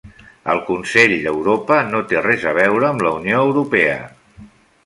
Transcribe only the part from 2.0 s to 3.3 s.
té res a veure amb la